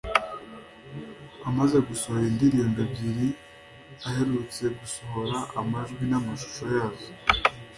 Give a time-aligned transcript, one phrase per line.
[1.49, 3.27] Amaze gusohora indirimbo ebyiri
[4.07, 7.09] aherutse gusohora amajwi n’amashusho yazo